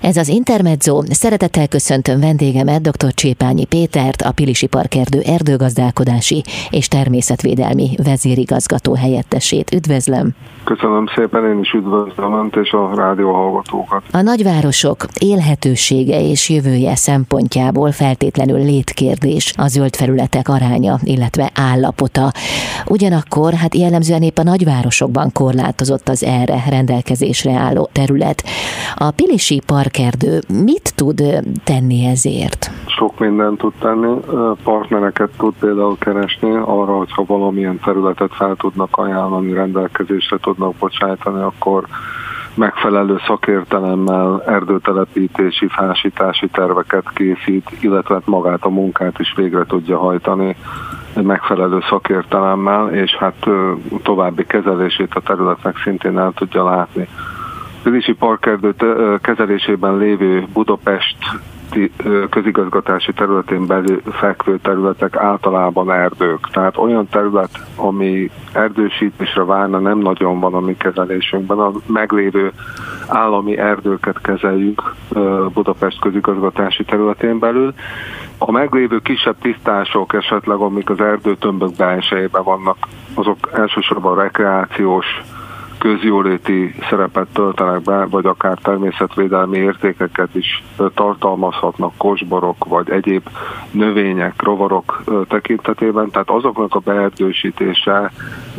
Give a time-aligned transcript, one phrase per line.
[0.00, 1.02] Ez az Intermezzo.
[1.10, 3.14] Szeretettel köszöntöm vendégemet, dr.
[3.14, 9.74] Csépányi Pétert, a Pilisi Parkerdő erdőgazdálkodási és természetvédelmi vezérigazgató helyettesét.
[9.74, 10.34] Üdvözlöm!
[10.64, 14.02] Köszönöm szépen, én is üdvözlöm Önt és a rádió hallgatókat.
[14.12, 22.32] A nagyvárosok élhetősége és jövője szempontjából feltétlenül létkérdés a zöld felületek aránya, illetve állapota.
[22.86, 28.44] Ugyanakkor hát jellemzően épp a nagyvárosokban korlátozott az erre rendelkezésre álló terület.
[28.94, 31.22] A Pilisi Parkerdő mit tud
[31.64, 32.70] tenni ezért?
[32.86, 34.14] Sok mindent tud tenni,
[34.64, 41.84] partnereket tud például keresni arra, hogyha valamilyen területet fel tudnak ajánlani, rendelkezésre tudnak bocsájtani, akkor
[42.54, 50.56] megfelelő szakértelemmel erdőtelepítési, fásítási terveket készít, illetve hát magát a munkát is végre tudja hajtani
[51.14, 53.46] megfelelő szakértelemmel, és hát
[54.02, 57.08] további kezelését a területnek szintén el tudja látni.
[57.82, 58.74] Pilisi Parkerdő
[59.20, 61.16] kezelésében lévő Budapest
[62.30, 66.48] közigazgatási területén belül fekvő területek általában erdők.
[66.52, 71.58] Tehát olyan terület, ami erdősítésre várna, nem nagyon van a mi kezelésünkben.
[71.58, 72.52] A meglévő
[73.06, 74.94] állami erdőket kezeljük
[75.52, 77.72] Budapest közigazgatási területén belül.
[78.38, 82.76] A meglévő kisebb tisztások esetleg, amik az erdőtömbök belsejében vannak,
[83.14, 85.06] azok elsősorban rekreációs
[85.80, 90.62] közjóléti szerepet töltenek be, vagy akár természetvédelmi értékeket is
[90.94, 93.28] tartalmazhatnak kosborok, vagy egyéb
[93.70, 96.10] növények, rovarok tekintetében.
[96.10, 98.12] Tehát azoknak a beerdősítése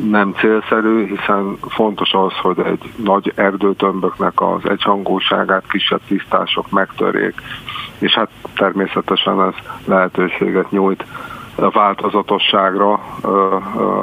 [0.10, 7.34] nem célszerű, hiszen fontos az, hogy egy nagy erdőtömböknek az egyhangúságát kisebb tisztások megtörjék.
[8.00, 9.54] És hát természetesen ez
[9.86, 11.06] lehetőséget nyújt
[11.56, 12.94] a változatosságra,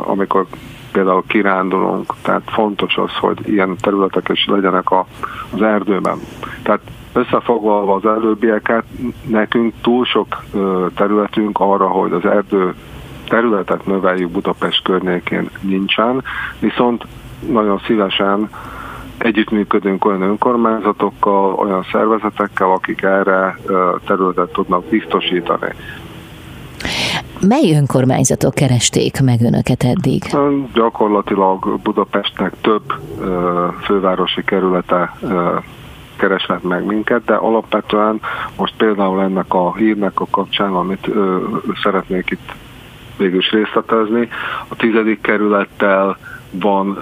[0.06, 0.46] amikor
[0.92, 5.06] például kirándulunk, tehát fontos az, hogy ilyen területek is legyenek a,
[5.50, 6.18] az erdőben.
[6.62, 6.80] Tehát
[7.12, 8.84] összefoglalva az előbbieket,
[9.26, 10.44] nekünk túl sok
[10.94, 12.74] területünk arra, hogy az erdő
[13.28, 16.24] területet növeljük Budapest környékén nincsen,
[16.58, 17.06] viszont
[17.48, 18.50] nagyon szívesen
[19.18, 23.58] együttműködünk olyan önkormányzatokkal, olyan szervezetekkel, akik erre
[24.06, 25.74] területet tudnak biztosítani.
[27.40, 30.22] Mely önkormányzatok keresték meg önöket eddig?
[30.74, 32.92] Gyakorlatilag Budapestnek több
[33.82, 35.16] fővárosi kerülete
[36.16, 38.20] keresett meg minket, de alapvetően
[38.56, 41.08] most például ennek a hírnek a kapcsán, amit
[41.82, 42.52] szeretnék itt
[43.18, 44.28] végül is részletezni,
[44.68, 46.16] a tizedik kerülettel
[46.50, 46.98] van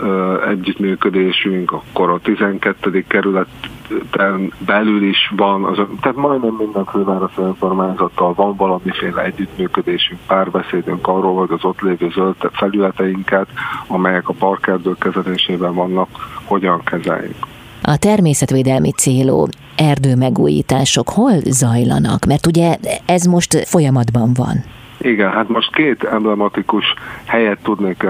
[0.48, 3.04] együttműködésünk, akkor a 12.
[3.08, 11.34] kerületen belül is van, az, tehát majdnem minden fővárosi önkormányzattal van valamiféle együttműködésünk, párbeszédünk arról,
[11.34, 13.46] hogy az ott lévő zöld felületeinket,
[13.86, 16.08] amelyek a parkerdők kezelésében vannak,
[16.44, 17.46] hogyan kezeljük.
[17.82, 19.46] A természetvédelmi célú
[19.76, 22.24] erdőmegújítások hol zajlanak?
[22.24, 22.76] Mert ugye
[23.06, 24.64] ez most folyamatban van.
[24.98, 28.06] Igen, hát most két emblematikus helyet tudnék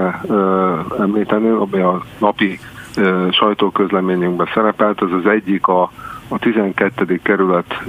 [0.99, 2.59] említeni, ami a napi
[2.97, 5.01] ö, sajtóközleményünkben szerepelt.
[5.01, 5.91] Ez az egyik a,
[6.27, 7.19] a 12.
[7.23, 7.83] kerület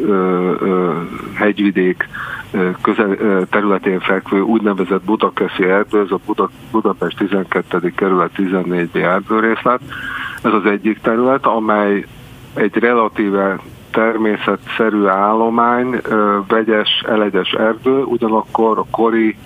[1.35, 2.09] hegyvidék
[2.83, 3.17] közel,
[3.51, 7.93] területén fekvő úgynevezett Budakeszi erdő, ez a Buda, Budapest 12.
[7.97, 9.81] kerület 14B erdőrészlet.
[10.43, 12.07] Ez az egyik terület, amely
[12.55, 13.59] egy relatíve
[13.91, 16.01] természetszerű állomány,
[16.49, 19.37] vegyes, elegyes erdő, ugyanakkor a kori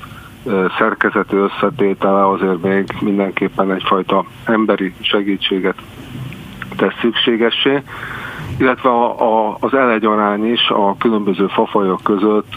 [0.79, 5.77] szerkezeti összetétele azért még mindenképpen egyfajta emberi segítséget
[6.77, 7.83] tesz szükségessé,
[8.59, 9.21] illetve a,
[9.51, 12.53] a, az elegyarány is a különböző fafajok között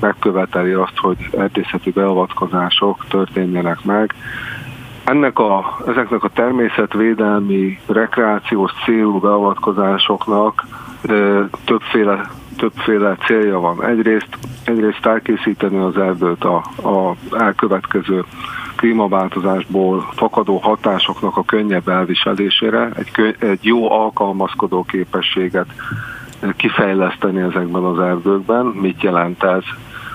[0.00, 4.14] megköveteli azt, hogy erdészeti beavatkozások történjenek meg.
[5.04, 10.64] Ennek a, ezeknek a természetvédelmi, rekreációs célú beavatkozásoknak
[11.64, 13.84] többféle, többféle célja van.
[13.84, 16.56] Egyrészt, egyrészt elkészíteni az erdőt a,
[16.88, 18.24] a elkövetkező
[18.76, 25.66] klímaváltozásból fakadó hatásoknak a könnyebb elviselésére, egy, egy jó alkalmazkodó képességet
[26.56, 28.64] kifejleszteni ezekben az erdőkben.
[28.64, 29.62] Mit jelent ez?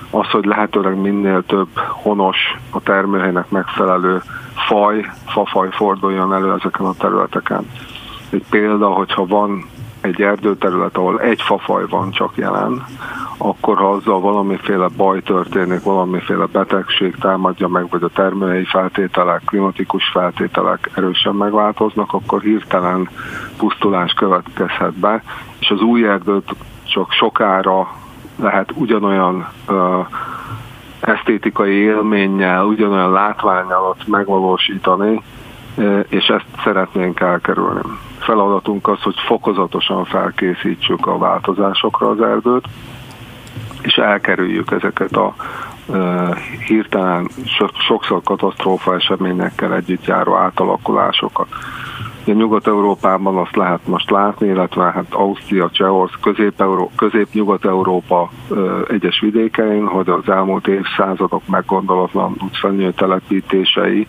[0.10, 2.38] Az, hogy lehetőleg minél több honos,
[2.70, 4.22] a termőhelynek megfelelő
[4.68, 7.70] faj, fafaj forduljon elő ezeken a területeken.
[8.30, 9.66] Egy példa, hogyha van
[10.02, 12.86] egy erdőterület, ahol egy fafaj van csak jelen,
[13.38, 20.10] akkor ha azzal valamiféle baj történik, valamiféle betegség támadja meg, vagy a termőhelyi feltételek, klimatikus
[20.14, 23.10] feltételek erősen megváltoznak, akkor hirtelen
[23.58, 25.24] pusztulás következhet be,
[25.60, 27.88] és az új erdőt csak sokára
[28.36, 30.06] lehet ugyanolyan uh,
[31.00, 35.22] esztétikai élménnyel, ugyanolyan látványalat megvalósítani,
[36.10, 37.82] és ezt szeretnénk elkerülni.
[38.22, 42.68] Feladatunk az, hogy fokozatosan felkészítsük a változásokra az erdőt,
[43.82, 45.34] és elkerüljük ezeket a
[46.68, 47.30] hirtelen
[47.88, 51.48] sokszor katasztrófa eseményekkel együtt járó átalakulásokat.
[52.24, 56.20] Ugye Nyugat-Európában azt lehet most látni, illetve hát Ausztria, Csehország,
[56.96, 58.30] Közép-Nyugat-Európa
[58.88, 64.08] egyes vidékein, hogy az elmúlt évszázadok meggondolatlan lucfenyő telepítései,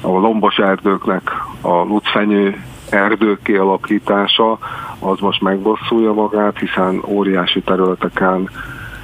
[0.00, 4.58] a lombos erdőknek a lucfenyő erdők kialakítása,
[4.98, 8.50] az most megbosszulja magát, hiszen óriási területeken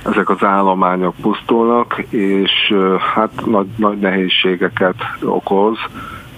[0.04, 2.74] ezek az állományok pusztulnak, és
[3.14, 5.78] hát nagy, nagy nehézségeket okoz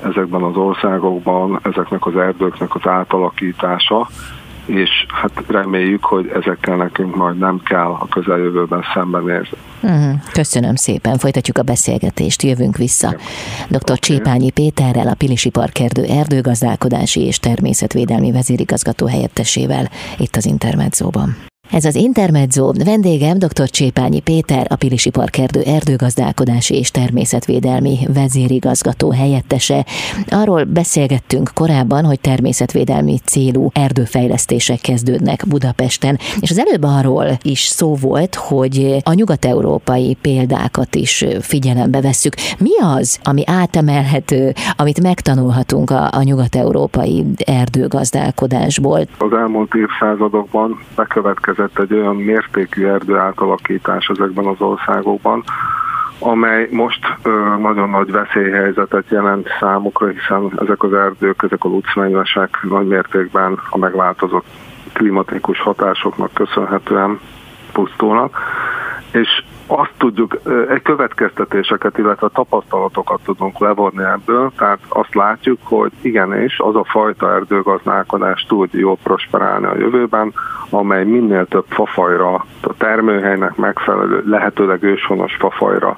[0.02, 4.08] ezekben az országokban ezeknek az erdőknek az átalakítása,
[4.68, 9.58] és hát reméljük, hogy ezekkel nekünk majd nem kell a közeljövőben szembenézni.
[9.82, 10.14] Uh-huh.
[10.32, 13.16] Köszönöm szépen, folytatjuk a beszélgetést, jövünk vissza.
[13.68, 13.98] Dr.
[13.98, 19.88] Csépányi Péterrel, a Pilisi Parkerdő erdőgazdálkodási és természetvédelmi vezérigazgató helyettesével
[20.18, 21.47] itt az Intermedzóban.
[21.70, 22.72] Ez az Intermezzo.
[22.84, 23.68] Vendégem dr.
[23.70, 29.84] Csépányi Péter, a Pilisi Parkerdő erdőgazdálkodási és természetvédelmi vezérigazgató helyettese.
[30.28, 37.94] Arról beszélgettünk korábban, hogy természetvédelmi célú erdőfejlesztések kezdődnek Budapesten, és az előbb arról is szó
[37.94, 42.34] volt, hogy a nyugat-európai példákat is figyelembe vesszük.
[42.58, 49.00] Mi az, ami átemelhető, amit megtanulhatunk a, a nyugat-európai erdőgazdálkodásból?
[49.18, 55.44] Az elmúlt évszázadokban bekövetkezett bekövetkezett egy olyan mértékű erdő átalakítás ezekben az országokban,
[56.18, 62.58] amely most ö, nagyon nagy veszélyhelyzetet jelent számukra, hiszen ezek az erdők, ezek a lucmányvesek
[62.62, 64.46] nagy mértékben a megváltozott
[64.92, 67.20] klimatikus hatásoknak köszönhetően
[67.72, 68.38] pusztulnak,
[69.12, 76.58] és azt tudjuk, egy következtetéseket, illetve tapasztalatokat tudunk levonni ebből, tehát azt látjuk, hogy igenis
[76.58, 80.32] az a fajta erdőgazdálkodás tud jól prosperálni a jövőben,
[80.70, 85.96] amely minél több fafajra, a termőhelynek megfelelő, lehetőleg őshonos fafajra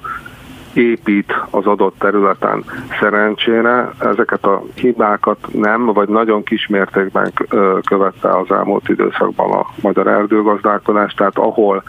[0.73, 2.63] épít az adott területen.
[2.99, 7.31] Szerencsére ezeket a hibákat nem, vagy nagyon kis mértékben
[7.87, 11.83] követte az elmúlt időszakban a magyar erdőgazdálkodás, tehát ahol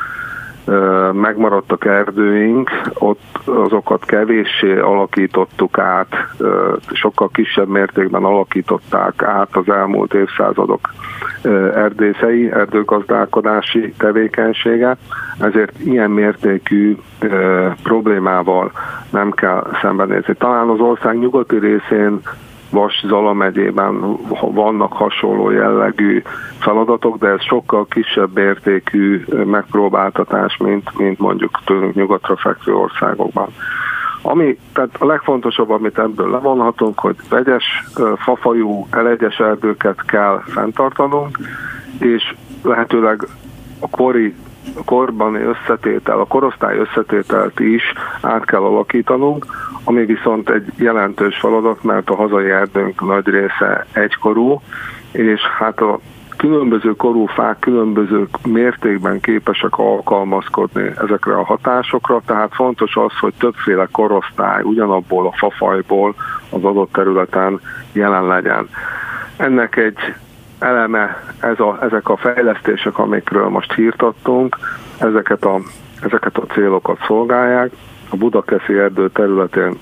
[1.12, 6.08] megmaradtak erdőink, ott azokat kevéssé alakítottuk át,
[6.92, 10.92] sokkal kisebb mértékben alakították át az elmúlt évszázadok
[11.74, 14.96] erdészei, erdőgazdálkodási tevékenysége,
[15.38, 16.96] ezért ilyen mértékű
[17.82, 18.72] problémával
[19.10, 20.34] nem kell szembenézni.
[20.34, 22.20] Talán az ország nyugati részén
[22.72, 26.22] Vas Zala megyében vannak hasonló jellegű
[26.58, 33.48] feladatok, de ez sokkal kisebb értékű megpróbáltatás, mint, mint mondjuk tőlünk nyugatra fekvő országokban.
[34.22, 37.84] Ami, tehát a legfontosabb, amit ebből levonhatunk, hogy vegyes,
[38.16, 41.38] fafajú, elegyes erdőket kell fenntartanunk,
[41.98, 43.26] és lehetőleg
[43.80, 44.34] a kori
[44.76, 47.82] a korbani összetétel, a korosztály összetételt is
[48.20, 49.46] át kell alakítanunk,
[49.84, 54.60] ami viszont egy jelentős feladat, mert a hazai erdőnk nagy része egykorú,
[55.12, 55.98] és hát a
[56.36, 63.88] különböző korú fák különböző mértékben képesek alkalmazkodni ezekre a hatásokra, tehát fontos az, hogy többféle
[63.92, 66.14] korosztály ugyanabból a fafajból
[66.50, 67.60] az adott területen
[67.92, 68.68] jelen legyen.
[69.36, 70.14] Ennek egy
[70.62, 74.56] eleme ez a, ezek a fejlesztések, amikről most hírtattunk,
[74.98, 75.60] ezeket a,
[76.02, 77.70] ezeket a célokat szolgálják.
[78.10, 79.78] A Budakeszi erdő területén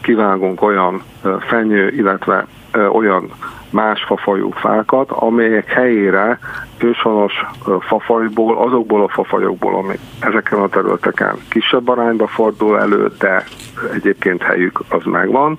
[0.00, 1.02] kivágunk olyan
[1.40, 2.46] fenyő, illetve
[2.92, 3.30] olyan
[3.70, 6.38] más fafajú fákat, amelyek helyére
[6.78, 7.32] őshonos
[7.80, 13.44] fafajból, azokból a fafajokból, ami ezeken a területeken kisebb arányba fordul elő, de
[13.92, 15.58] egyébként helyük az megvan,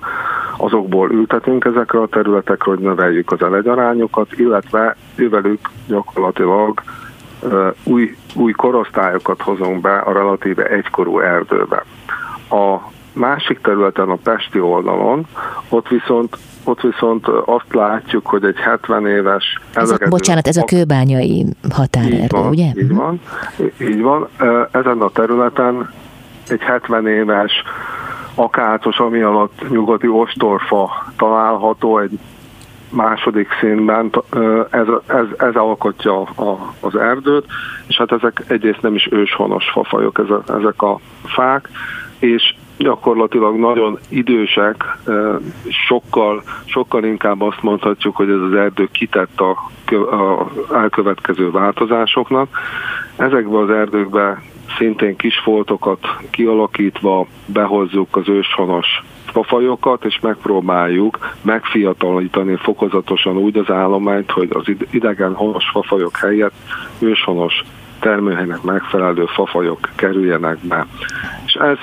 [0.56, 6.82] azokból ültetünk ezekre a területekre, hogy növeljük az elegyarányokat, illetve ővelük gyakorlatilag
[7.84, 11.84] új, új korosztályokat hozunk be a relatíve egykorú erdőbe.
[12.50, 12.76] A
[13.12, 15.26] másik területen, a Pesti oldalon,
[15.68, 19.60] ott viszont ott viszont azt látjuk, hogy egy 70 éves...
[19.74, 22.66] Ez a, bocsánat, ez a kőbányai határerdő, ugye?
[22.66, 22.96] Így mhm.
[22.96, 23.20] van,
[23.80, 24.28] így van.
[24.70, 25.90] Ezen a területen
[26.48, 27.52] egy 70 éves
[28.34, 32.18] akácos, ami alatt nyugati ostorfa található egy
[32.90, 34.10] második színben,
[34.70, 37.46] ez, ez, ez alkotja a, az erdőt,
[37.86, 41.68] és hát ezek egyrészt nem is őshonos fafajok, ezek a fák,
[42.18, 44.84] és gyakorlatilag nagyon idősek,
[45.86, 49.50] sokkal, sokkal inkább azt mondhatjuk, hogy ez az erdő kitett a,
[50.16, 52.58] a elkövetkező változásoknak.
[53.16, 54.42] Ezekbe az erdőkbe
[54.78, 55.98] szintén kis foltokat
[56.30, 65.34] kialakítva behozzuk az őshonos fafajokat, és megpróbáljuk megfiatalítani fokozatosan úgy az állományt, hogy az idegen
[65.34, 66.54] honos fafajok helyett
[66.98, 67.62] őshonos
[68.00, 70.86] termőhelynek megfelelő fafajok kerüljenek be.
[71.46, 71.78] És ez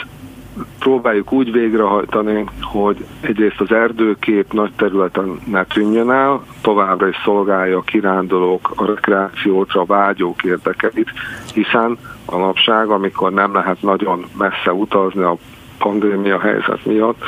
[0.80, 7.78] próbáljuk úgy végrehajtani, hogy egyrészt az erdőkép nagy területen ne tűnjön el, továbbra is szolgálja
[7.78, 11.12] a kirándulók, a rekreációtra vágyók érdekeit,
[11.54, 15.38] hiszen a napság, amikor nem lehet nagyon messze utazni a
[15.78, 17.22] pandémia helyzet miatt,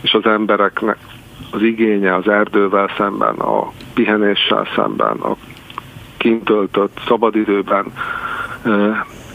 [0.00, 0.98] és az embereknek
[1.50, 5.36] az igénye az erdővel szemben, a pihenéssel szemben, a
[6.16, 7.92] kintöltött szabadidőben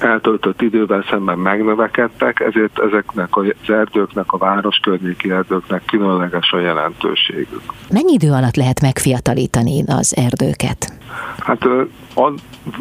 [0.03, 7.61] eltöltött idővel szemben megnövekedtek, ezért ezeknek az erdőknek, a város környéki erdőknek különleges a jelentőségük.
[7.91, 10.93] Mennyi idő alatt lehet megfiatalítani az erdőket?
[11.39, 11.63] Hát
[12.15, 12.31] a,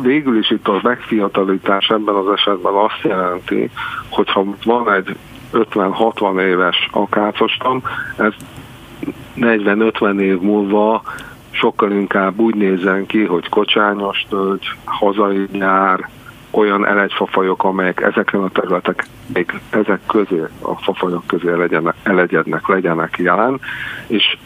[0.03, 3.71] végül is itt a megfiatalítás ebben az esetben azt jelenti,
[4.09, 5.17] hogyha van egy
[5.53, 7.83] 50-60 éves akácostam,
[8.17, 8.33] ez
[9.37, 11.03] 40-50 év múlva
[11.51, 16.09] sokkal inkább úgy nézzen ki, hogy kocsányos tölgy, hazai nyár,
[16.53, 19.05] olyan elegyfafajok, amelyek ezeken a területek,
[19.35, 23.61] még ezek közé, a fafajok közé legyenek, elegyednek, legyenek jelen,
[24.07, 24.39] és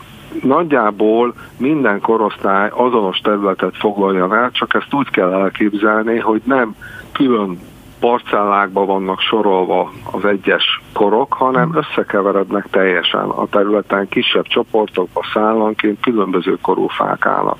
[0.42, 6.74] nagyjából minden korosztály azonos területet foglalja el, csak ezt úgy kell elképzelni, hogy nem
[7.12, 7.58] külön
[8.06, 16.58] parcellákba vannak sorolva az egyes korok, hanem összekeverednek teljesen a területen, kisebb csoportokba szállanként különböző
[16.62, 17.58] korú fák állnak.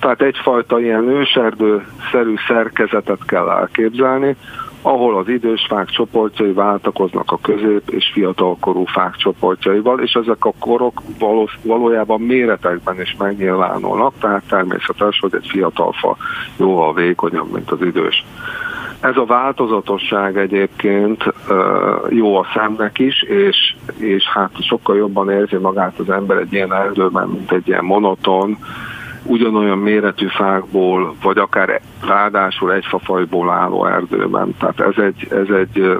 [0.00, 4.36] Tehát egyfajta ilyen őserdő-szerű szerkezetet kell elképzelni,
[4.82, 10.52] ahol az idős fák csoportjai váltakoznak a közép és fiatalkorú fák csoportjaival, és ezek a
[10.58, 16.16] korok való, valójában méretekben is megnyilvánulnak, tehát természetes, hogy egy fiatal fa
[16.56, 18.24] jóval vékonyabb, mint az idős.
[19.00, 21.24] Ez a változatosság egyébként
[22.08, 26.74] jó a szemnek is, és, és hát sokkal jobban érzi magát az ember egy ilyen
[26.74, 28.58] erdőben, mint egy ilyen monoton,
[29.22, 34.54] ugyanolyan méretű fákból, vagy akár ráadásul egy fafajból álló erdőben.
[34.58, 35.98] Tehát ez egy, ez egy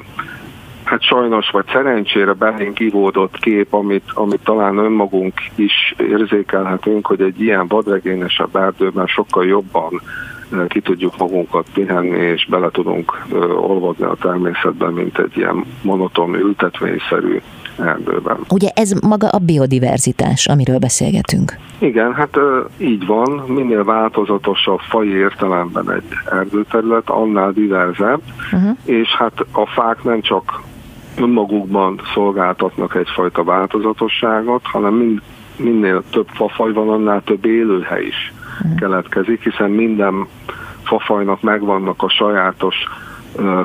[0.84, 7.40] hát sajnos vagy szerencsére belénk ivódott kép, amit, amit talán önmagunk is érzékelhetünk, hogy egy
[7.40, 10.00] ilyen vadregényesebb erdőben sokkal jobban
[10.68, 13.26] ki tudjuk magunkat pihenni, és bele tudunk
[13.60, 17.40] olvadni a természetben, mint egy ilyen monoton ültetvényszerű
[17.78, 18.36] erdőben.
[18.48, 21.56] Ugye ez maga a biodiverzitás, amiről beszélgetünk?
[21.78, 22.38] Igen, hát
[22.78, 23.44] így van.
[23.46, 28.20] Minél változatosabb faj értelemben egy erdőterület, annál diverzebb,
[28.52, 28.76] uh-huh.
[28.84, 30.62] és hát a fák nem csak
[31.18, 35.20] önmagukban szolgáltatnak egyfajta változatosságot, hanem mind,
[35.56, 38.32] minél több fafaj van, annál több élőhely is.
[38.76, 40.26] Keletkezik, hiszen minden
[40.82, 42.76] fafajnak megvannak a sajátos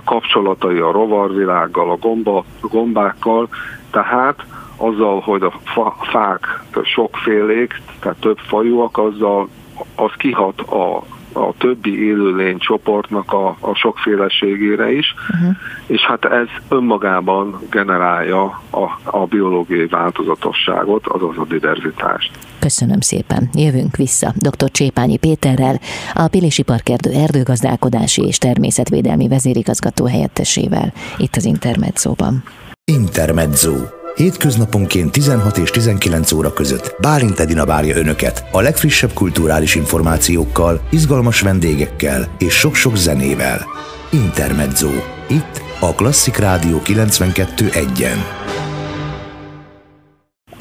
[0.03, 3.49] kapcsolatai a rovarvilággal, a gomba, gombákkal,
[3.91, 4.45] tehát
[4.77, 9.47] azzal, hogy a fa, fák sokfélék, tehát több fajúak, azzal
[9.95, 10.95] az kihat a,
[11.33, 15.55] a többi élőlény csoportnak a, a sokféleségére is, uh-huh.
[15.87, 22.31] és hát ez önmagában generálja a, a biológiai változatosságot, azaz a diverzitást.
[22.63, 23.49] Köszönöm szépen.
[23.53, 24.71] Jövünk vissza dr.
[24.71, 25.79] Csépányi Péterrel,
[26.13, 32.43] a Pilisi Parkerdő erdőgazdálkodási és természetvédelmi vezérigazgató helyettesével, itt az Intermedzóban.
[32.85, 33.73] Intermezzo.
[34.15, 41.41] Hétköznaponként 16 és 19 óra között Bálint Edina várja Önöket a legfrissebb kulturális információkkal, izgalmas
[41.41, 43.65] vendégekkel és sok-sok zenével.
[44.11, 44.89] Intermezzo.
[45.27, 48.17] Itt a Klasszik Rádió 92.1-en.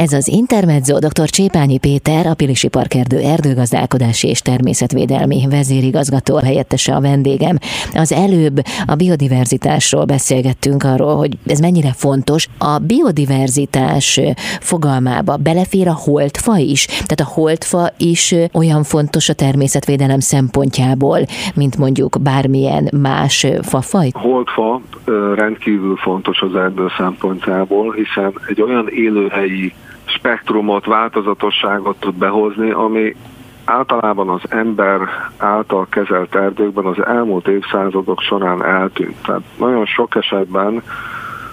[0.03, 1.29] Ez az Intermezzo dr.
[1.29, 7.59] Csépányi Péter, a Pilisi Parkerdő erdőgazdálkodási és természetvédelmi vezérigazgató helyettese a vendégem.
[7.95, 12.49] Az előbb a biodiverzitásról beszélgettünk arról, hogy ez mennyire fontos.
[12.59, 14.21] A biodiverzitás
[14.61, 21.19] fogalmába belefér a holtfa is, tehát a holtfa is olyan fontos a természetvédelem szempontjából,
[21.55, 24.09] mint mondjuk bármilyen más fafaj?
[24.13, 24.81] Holtfa
[25.35, 29.73] rendkívül fontos az erdő szempontjából, hiszen egy olyan élőhelyi
[30.19, 33.15] spektrumot, változatosságot tud behozni, ami
[33.65, 35.01] általában az ember
[35.39, 39.23] által kezelt erdőkben az elmúlt évszázadok során eltűnt.
[39.23, 40.83] Tehát nagyon sok esetben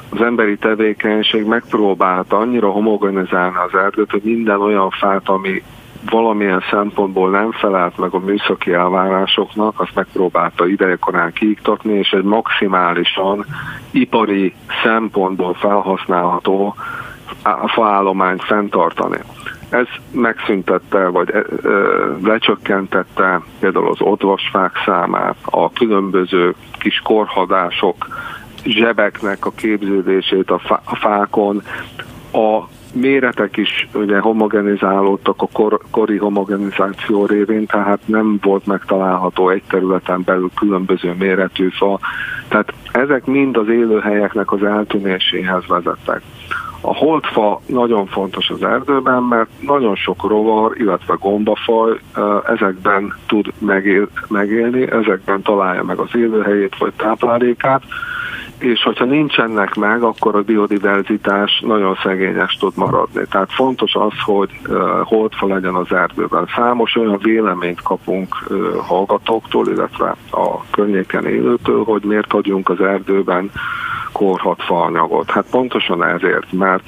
[0.09, 5.63] az emberi tevékenység megpróbálta annyira homogenizálni az erdőt, hogy minden olyan fát, ami
[6.09, 13.45] valamilyen szempontból nem felelt meg a műszaki elvárásoknak, azt megpróbálta idejekorán kiiktatni, és egy maximálisan
[13.91, 16.75] ipari szempontból felhasználható
[17.67, 19.17] faállományt fenntartani.
[19.69, 21.33] Ez megszüntette, vagy
[22.23, 28.07] lecsökkentette például az odvasfák számát, a különböző kis korhadások
[28.63, 31.61] zsebeknek a képződését a fákon,
[32.31, 39.63] a méretek is ugye homogenizálódtak a kor, kori homogenizáció révén, tehát nem volt megtalálható egy
[39.69, 41.99] területen belül különböző méretű fa.
[42.47, 46.21] Tehát ezek mind az élőhelyeknek az eltűnéséhez vezettek.
[46.81, 51.99] A holdfa nagyon fontos az erdőben, mert nagyon sok rovar, illetve gombafaj
[52.47, 57.83] ezekben tud megél, megélni, ezekben találja meg az élőhelyét vagy táplálékát,
[58.59, 63.21] és hogyha nincsenek meg, akkor a biodiverzitás nagyon szegényes tud maradni.
[63.29, 64.49] Tehát fontos az, hogy
[65.03, 66.47] holdfa legyen az erdőben.
[66.55, 68.35] Számos olyan véleményt kapunk
[68.87, 73.51] hallgatóktól, illetve a környéken élőtől, hogy miért adjunk az erdőben
[74.19, 75.31] korhat faanyagot.
[75.31, 76.83] Hát pontosan ezért, mert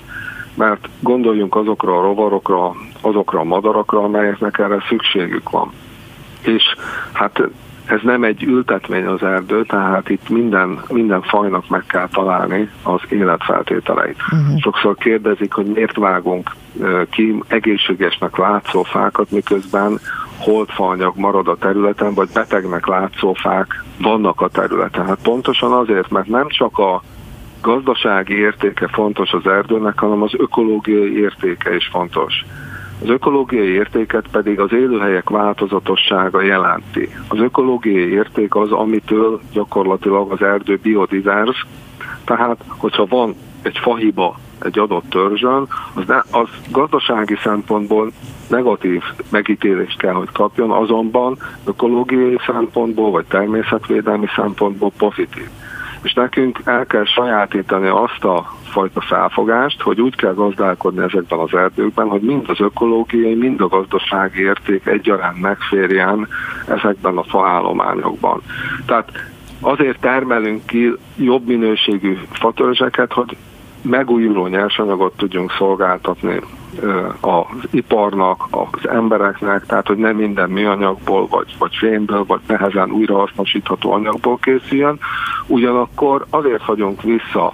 [0.54, 5.72] mert gondoljunk azokra a rovarokra, azokra a madarakra, amelyeknek erre szükségük van.
[6.42, 6.64] És
[7.12, 7.42] hát
[7.86, 13.02] ez nem egy ültetmény az erdő, tehát itt minden, minden fajnak meg kell találni az
[13.10, 14.18] életfeltételeit.
[14.32, 14.60] Uh-huh.
[14.60, 16.52] Sokszor kérdezik, hogy miért vágunk
[17.10, 20.00] ki egészségesnek látszó fákat, miközben
[20.38, 25.06] holdfaanyag marad a területen, vagy betegnek látszó fák vannak a területen.
[25.06, 27.02] Hát pontosan azért, mert nem csak a
[27.62, 32.46] gazdasági értéke fontos az erdőnek, hanem az ökológiai értéke is fontos.
[33.02, 37.10] Az ökológiai értéket pedig az élőhelyek változatossága jelenti.
[37.28, 41.66] Az ökológiai érték az, amitől gyakorlatilag az erdő biodivers,
[42.24, 48.12] tehát hogyha van egy fahiba egy adott törzsön, az, ne, az gazdasági szempontból
[48.48, 55.50] negatív megítélést kell, hogy kapjon, azonban ökológiai szempontból vagy természetvédelmi szempontból pozitív.
[56.04, 61.54] És nekünk el kell sajátítani azt a fajta felfogást, hogy úgy kell gazdálkodni ezekben az
[61.54, 66.28] erdőkben, hogy mind az ökológiai, mind a gazdasági érték egyaránt megférjen
[66.68, 68.42] ezekben a faállományokban.
[68.86, 69.12] Tehát
[69.62, 73.38] azért termelünk ki jobb minőségű fatörzseket, hogy
[73.82, 76.40] megújuló nyersanyagot tudjunk szolgáltatni
[77.20, 83.92] az iparnak, az embereknek, tehát hogy nem minden műanyagból, vagy, vagy fémből, vagy nehezen újrahasznosítható
[83.92, 85.00] anyagból készüljön.
[85.48, 87.54] Ugyanakkor azért hagyunk vissza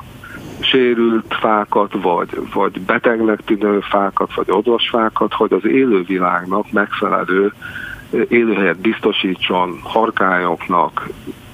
[0.60, 7.54] sérült fákat, vagy, vagy betegnek tűnő fákat, vagy odvas fákat, hogy az élővilágnak megfelelő
[8.28, 11.08] élőhelyet biztosítson harkályoknak,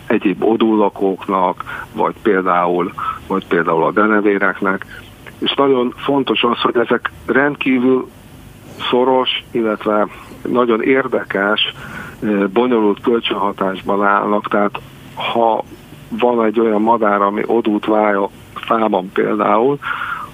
[0.07, 2.93] egyéb odúlakóknak, vagy például,
[3.27, 4.85] vagy például a denevéreknek.
[5.43, 8.09] És nagyon fontos az, hogy ezek rendkívül
[8.89, 10.07] szoros, illetve
[10.41, 11.73] nagyon érdekes,
[12.53, 14.79] bonyolult kölcsönhatásban állnak, tehát
[15.15, 15.63] ha
[16.09, 19.79] van egy olyan madár, ami odút válja fában például,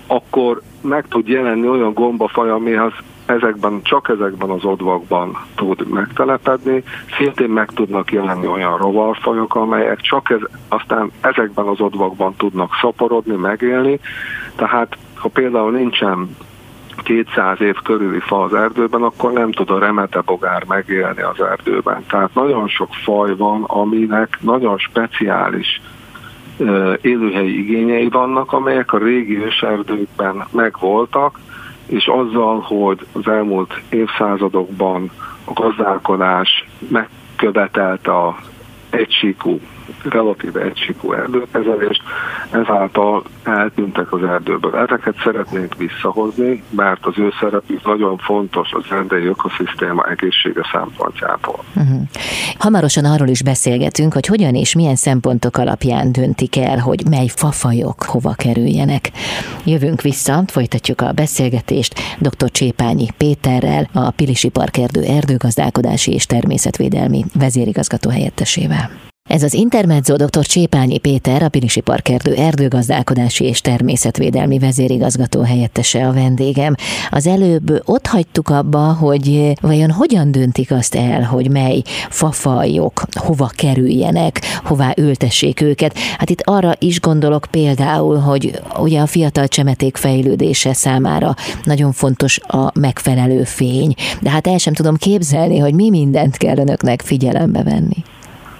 [0.08, 2.92] akkor meg tud jelenni olyan gombafaj, amihez
[3.26, 6.84] ezekben, csak ezekben az odvakban tud megtelepedni,
[7.18, 13.36] szintén meg tudnak jelenni olyan rovarfajok, amelyek csak ez, aztán ezekben az odvakban tudnak szaporodni,
[13.36, 14.00] megélni,
[14.56, 16.36] tehát ha például nincsen
[17.04, 22.06] 200 év körüli fa az erdőben, akkor nem tud a remete bogár megélni az erdőben.
[22.10, 25.82] Tehát nagyon sok faj van, aminek nagyon speciális
[27.02, 31.40] élőhelyi igényei vannak, amelyek a régi őserdőkben megvoltak,
[31.86, 35.12] és azzal, hogy az elmúlt évszázadokban
[35.44, 38.38] a gazdálkodás megkövetelte a
[38.90, 39.60] egysíkú
[40.10, 42.02] relatíve egysíkú erdőkezelést,
[42.52, 44.76] ezáltal eltűntek az erdőből.
[44.76, 51.64] Ezeket szeretnénk visszahozni, mert az ő szerepük nagyon fontos az erdei ökoszisztéma egészsége szempontjából.
[51.76, 52.02] Uh-huh.
[52.58, 58.04] Hamarosan arról is beszélgetünk, hogy hogyan és milyen szempontok alapján döntik el, hogy mely fafajok
[58.04, 59.12] hova kerüljenek.
[59.66, 62.52] Jövünk vissza, folytatjuk a beszélgetést dr.
[62.52, 69.09] Csépányi Péterrel, a Pilisi Parkerdő erdőgazdálkodási és természetvédelmi vezérigazgató helyettesével.
[69.30, 70.46] Ez az Intermezzo dr.
[70.46, 76.76] Csépányi Péter, a Pilisi Parkerdő erdőgazdálkodási és természetvédelmi vezérigazgató helyettese a vendégem.
[77.10, 83.52] Az előbb ott hagytuk abba, hogy vajon hogyan döntik azt el, hogy mely fafajok hova
[83.56, 85.98] kerüljenek, hová ültessék őket.
[86.18, 92.40] Hát itt arra is gondolok például, hogy ugye a fiatal csemeték fejlődése számára nagyon fontos
[92.40, 93.94] a megfelelő fény.
[94.22, 98.04] De hát el sem tudom képzelni, hogy mi mindent kell önöknek figyelembe venni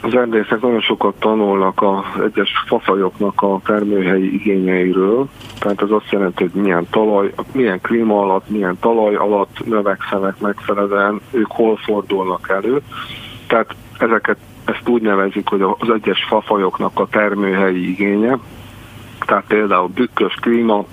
[0.02, 5.28] az erdészek nagyon sokat tanulnak az egyes fafajoknak a termőhelyi igényeiről,
[5.60, 11.22] tehát ez azt jelenti, hogy milyen talaj, milyen klíma alatt, milyen talaj alatt növekszenek megfelelően,
[11.32, 12.82] ők hol fordulnak elő.
[13.48, 18.38] Tehát ezeket ezt úgy nevezik, hogy az egyes fafajoknak a termőhelyi igénye,
[19.26, 20.86] tehát például bükkös klíma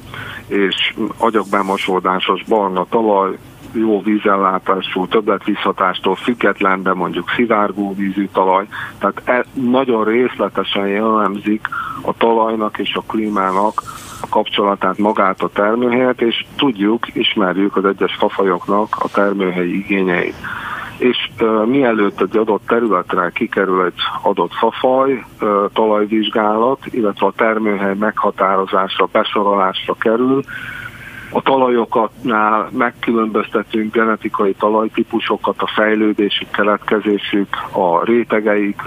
[0.47, 3.39] és agyagbemosodásos barna talaj,
[3.79, 8.67] jó vízellátású, többletvízhatástól független, de mondjuk szivárgó vízű talaj.
[8.99, 11.69] Tehát e, nagyon részletesen jellemzik
[12.03, 13.83] a talajnak és a klímának
[14.21, 20.35] a kapcsolatát, magát a termőhelyet, és tudjuk, ismerjük az egyes fafajoknak a termőhelyi igényeit
[20.99, 27.95] és uh, mielőtt egy adott területre kikerül egy adott fafaj, uh, talajvizsgálat, illetve a termőhely
[27.95, 30.43] meghatározásra, besorolásra kerül,
[31.31, 38.83] a talajokatnál megkülönböztetünk genetikai talajtípusokat a fejlődésük, keletkezésük, a rétegeik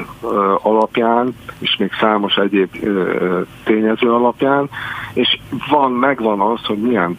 [0.62, 2.70] alapján, és még számos egyéb
[3.64, 4.70] tényező alapján,
[5.14, 7.18] és van, megvan az, hogy milyen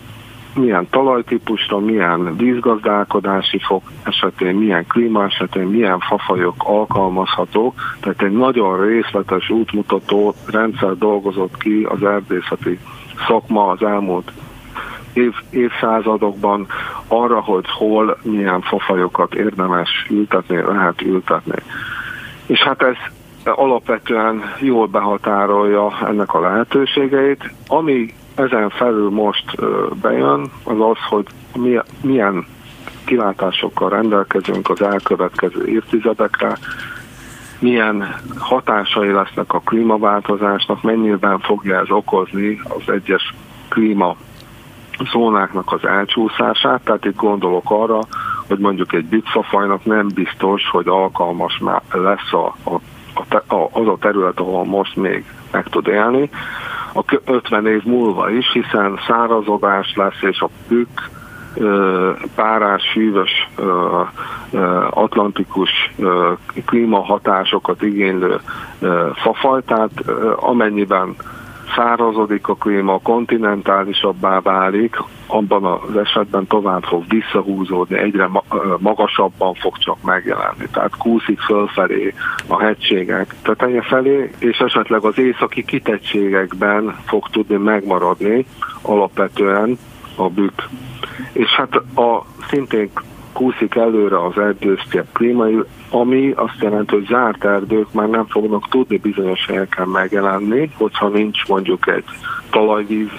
[0.55, 7.75] milyen talajtípusra, milyen vízgazdálkodási fok esetén, milyen klíma esetén, milyen fafajok alkalmazhatók.
[8.01, 12.79] Tehát egy nagyon részletes útmutató rendszer dolgozott ki az erdészeti
[13.27, 14.33] szakma az elmúlt
[15.13, 16.67] év, évszázadokban
[17.09, 21.63] arra, hogy hol milyen fafajokat érdemes ültetni, lehet ültetni.
[22.47, 22.97] És hát ez
[23.45, 27.53] alapvetően jól behatárolja ennek a lehetőségeit.
[27.67, 29.45] Ami ezen felül most
[30.01, 31.27] bejön, az az, hogy
[32.03, 32.47] milyen
[33.05, 36.59] kilátásokkal rendelkezünk az elkövetkező évtizedekre,
[37.59, 43.35] milyen hatásai lesznek a klímaváltozásnak, mennyiben fogja ez okozni az egyes
[43.69, 44.17] klíma
[45.07, 47.99] zónáknak az elcsúszását, tehát itt gondolok arra,
[48.49, 52.75] hogy mondjuk egy bitfafajnak nem biztos, hogy alkalmas már lesz a, a,
[53.55, 56.31] a, az a terület, ahol most még meg tud élni,
[56.95, 61.01] a 50 év múlva is, hiszen szárazodás lesz, és a bükk
[62.35, 63.49] párás, hűvös,
[64.91, 65.71] atlantikus
[66.67, 68.41] klímahatásokat igénylő
[69.15, 69.91] fafaj, tehát
[70.37, 71.15] amennyiben
[71.75, 78.31] szárazodik a klíma, kontinentálisabbá válik, abban az esetben tovább fog visszahúzódni, egyre
[78.79, 80.67] magasabban fog csak megjelenni.
[80.73, 82.15] Tehát kúszik fölfelé
[82.47, 88.47] a hegységek teteje felé, és esetleg az északi kitettségekben fog tudni megmaradni
[88.83, 89.79] alapvetően
[90.17, 90.61] a bükk.
[91.33, 92.91] És hát a szintén
[93.33, 98.97] kúszik előre az erdősztyepp klímai, ami azt jelenti, hogy zárt erdők már nem fognak tudni
[98.97, 102.05] bizonyos helyeken megjelenni, hogyha nincs mondjuk egy
[102.51, 103.11] talajvíz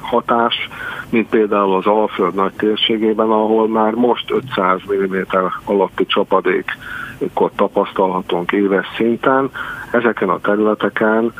[0.00, 0.68] hatás,
[1.10, 5.16] mint például az Alföld nagy térségében, ahol már most 500 mm
[5.64, 9.50] alatti csapadékot tapasztalhatunk éves szinten.
[9.90, 11.32] Ezeken a területeken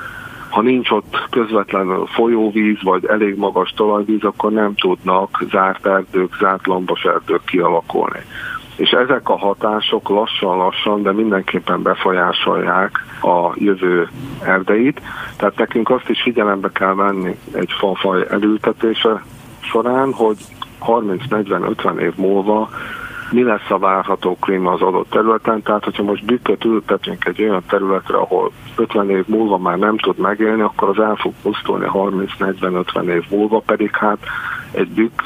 [0.51, 6.67] ha nincs ott közvetlenül folyóvíz, vagy elég magas talajvíz, akkor nem tudnak zárt erdők, zárt
[6.67, 8.19] lombos erdők kialakulni.
[8.77, 14.09] És ezek a hatások lassan-lassan, de mindenképpen befolyásolják a jövő
[14.43, 15.01] erdeit.
[15.37, 19.23] Tehát nekünk azt is figyelembe kell venni egy fafaj elültetése
[19.61, 20.37] során, hogy
[20.81, 22.69] 30-40-50 év múlva
[23.31, 27.63] mi lesz a várható klíma az adott területen, tehát hogyha most bükköt ültetünk egy olyan
[27.69, 33.03] területre, ahol 50 év múlva már nem tud megélni, akkor az el fog pusztulni 30-40-50
[33.03, 34.19] év múlva, pedig hát
[34.71, 35.23] egy bükk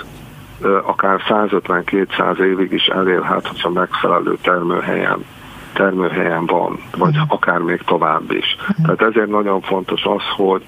[0.85, 5.25] akár 150-200 évig is elélhet, hogyha megfelelő termőhelyen
[5.73, 7.23] termőhelyen van, vagy mhm.
[7.29, 8.57] akár még tovább is.
[8.57, 8.83] Mhm.
[8.83, 10.63] Tehát ezért nagyon fontos az, hogy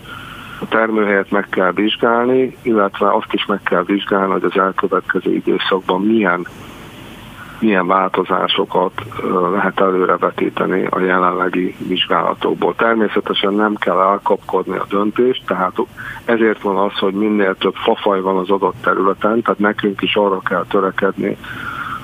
[0.60, 6.00] a termőhelyet meg kell vizsgálni, illetve azt is meg kell vizsgálni, hogy az elkövetkező időszakban
[6.00, 6.46] milyen
[7.62, 8.92] milyen változásokat
[9.52, 12.74] lehet előrevetíteni a jelenlegi vizsgálatokból.
[12.74, 15.76] Természetesen nem kell elkapkodni a döntést, tehát
[16.24, 20.40] ezért van az, hogy minél több fafaj van az adott területen, tehát nekünk is arra
[20.40, 21.36] kell törekedni,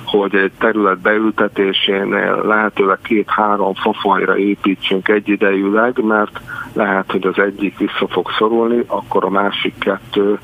[0.04, 6.40] hogy egy terület beültetésénél lehetőleg két-három fafajra építsünk egyidejűleg, mert
[6.72, 10.38] lehet, hogy az egyik vissza fog szorulni, akkor a másik kettő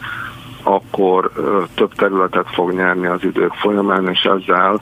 [0.65, 1.31] akkor
[1.75, 4.81] több területet fog nyerni az idők folyamán, és ezzel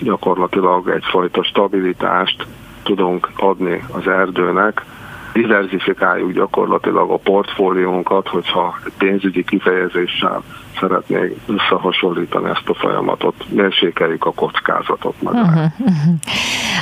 [0.00, 2.46] gyakorlatilag egyfajta stabilitást
[2.82, 4.84] tudunk adni az erdőnek,
[5.32, 10.42] diversifikáljuk gyakorlatilag a portfóliónkat, hogyha pénzügyi kifejezéssel
[10.80, 15.34] szeretnék összehasonlítani ezt a folyamatot, mérsékeljük a kockázatot meg.
[15.34, 16.14] Uh-huh, uh-huh.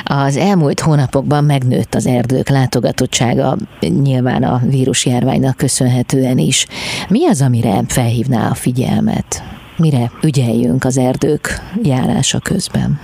[0.03, 6.67] Az elmúlt hónapokban megnőtt az erdők látogatottsága, nyilván a vírusjárványnak köszönhetően is.
[7.09, 9.43] Mi az, amire felhívná a figyelmet?
[9.77, 11.47] Mire ügyeljünk az erdők
[11.83, 12.99] járása közben?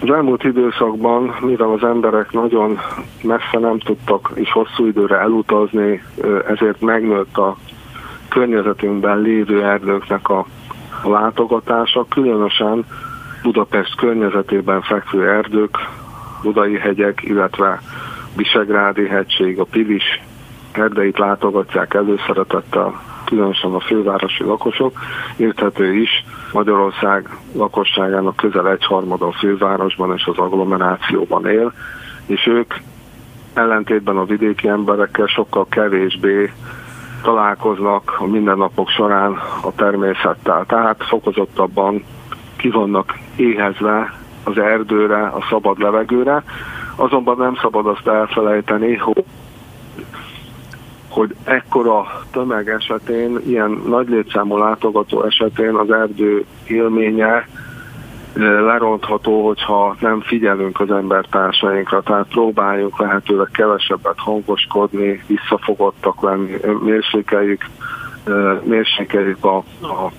[0.00, 2.78] Az elmúlt időszakban, mivel az emberek nagyon
[3.22, 6.02] messze nem tudtak és hosszú időre elutazni,
[6.48, 7.56] ezért megnőtt a
[8.28, 10.46] környezetünkben lévő erdőknek a,
[11.04, 12.84] látogatása, különösen
[13.42, 15.76] Budapest környezetében fekvő erdők,
[16.42, 17.80] Budai hegyek, illetve
[18.36, 20.22] Visegrádi hegység, a Pilis
[20.72, 24.98] erdeit látogatják előszeretettel, különösen a fővárosi lakosok.
[25.36, 31.72] Érthető is, Magyarország lakosságának közel egyharmada a fővárosban és az agglomerációban él,
[32.26, 32.74] és ők
[33.54, 36.52] ellentétben a vidéki emberekkel sokkal kevésbé
[37.22, 40.64] találkoznak a mindennapok során a természettel.
[40.66, 42.04] Tehát fokozottabban
[42.56, 44.12] ki vannak éhezve
[44.48, 46.42] az erdőre, a szabad levegőre,
[46.96, 49.24] azonban nem szabad azt elfelejteni, hogy
[51.08, 57.48] hogy ekkora tömeg esetén, ilyen nagy létszámú látogató esetén az erdő élménye
[58.34, 67.64] lerontható, hogyha nem figyelünk az embertársainkra, tehát próbáljuk lehetőleg kevesebbet hangoskodni, visszafogottak lenni, mérsékeljük,
[68.62, 70.12] mérsékeljük a, a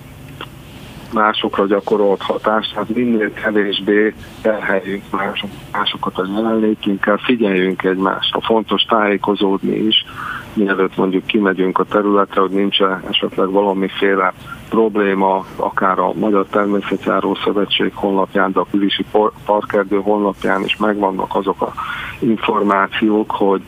[1.12, 8.40] másokra gyakorolt hatást, tehát minél kevésbé terheljünk mások, másokat a jelenlétünkkel, figyeljünk egymásra.
[8.40, 10.04] Fontos tájékozódni is,
[10.52, 14.32] mielőtt mondjuk kimegyünk a területre, hogy nincs -e esetleg valamiféle
[14.68, 19.04] probléma, akár a Magyar Természetjáró Szövetség honlapján, de a Pilisi
[19.44, 21.72] Parkerdő honlapján is megvannak azok a
[22.18, 23.62] információk, hogy,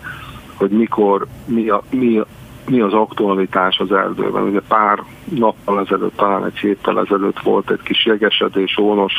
[0.54, 2.20] hogy mikor, mi, a, mi,
[2.68, 4.42] mi az aktualitás az erdőben.
[4.42, 9.12] Ugye pár nappal ezelőtt, talán egy héttel ezelőtt volt egy kis jegesedés, ónos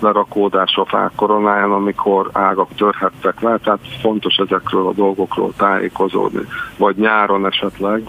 [0.00, 6.42] lerakódás a fák koronáján, amikor ágak törhettek le, tehát fontos ezekről a dolgokról tájékozódni.
[6.76, 8.02] Vagy nyáron esetleg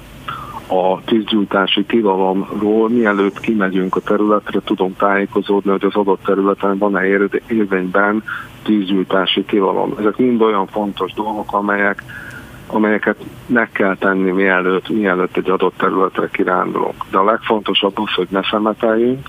[0.68, 7.06] a tűzgyújtási tilalomról, mielőtt kimegyünk a területre, tudunk tájékozódni, hogy az adott területen van-e
[7.48, 8.24] érvényben
[8.64, 9.94] tűzgyújtási tilalom.
[10.00, 12.04] Ezek mind olyan fontos dolgok, amelyek
[12.74, 17.06] amelyeket meg kell tenni mielőtt, mielőtt egy adott területre kirándulunk.
[17.12, 19.28] De a legfontosabb az, hogy ne szemeteljünk,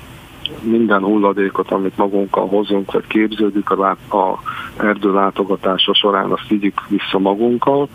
[0.63, 4.39] minden hulladékot, amit magunkkal hozunk, vagy képződik a, lát, a
[4.83, 7.89] erdő látogatása során, azt vigyük vissza magunkkal,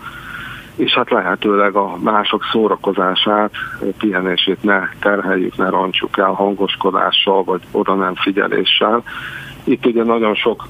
[0.76, 3.50] és hát lehetőleg a mások szórakozását,
[3.98, 9.02] pihenését ne terheljük, ne roncsuk el hangoskodással, vagy oda nem figyeléssel.
[9.64, 10.66] Itt ugye nagyon sok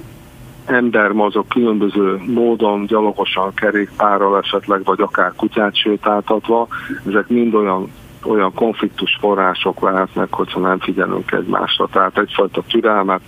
[0.66, 6.68] ember mozog különböző módon, gyalogosan, kerékpárral esetleg, vagy akár kutyát sétáltatva.
[7.06, 7.90] Ezek mind olyan
[8.28, 11.88] olyan konfliktus források lehetnek, hogyha nem figyelünk egymásra.
[11.92, 13.20] Tehát egyfajta türelmet,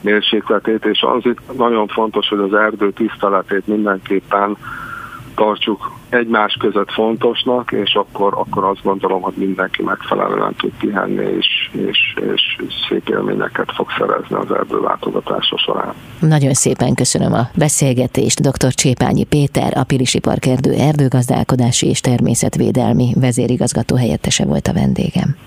[0.00, 4.56] mérsékletét, és az itt nagyon fontos, hogy az erdő tiszteletét mindenképpen
[5.36, 11.70] tartsuk egymás között fontosnak, és akkor, akkor azt gondolom, hogy mindenki megfelelően tud pihenni, és,
[11.72, 12.56] és, és
[12.88, 15.94] szép élményeket fog szerezni az erdő látogatása során.
[16.20, 18.40] Nagyon szépen köszönöm a beszélgetést.
[18.40, 18.74] Dr.
[18.74, 25.46] Csépányi Péter, a Pilisi Park erdő erdőgazdálkodási és természetvédelmi vezérigazgató helyettese volt a vendégem.